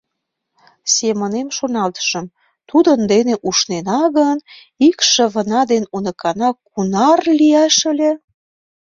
Семынем 0.95 1.47
шоналтышым: 1.57 2.25
тудын 2.69 2.99
дене 3.11 3.35
ушнена 3.47 4.01
гын, 4.17 4.37
икшывына 4.87 5.61
ден 5.71 5.83
уныкана 5.95 6.49
кунар 6.69 7.19
лиеш 7.39 7.77
ыле? 7.91 8.11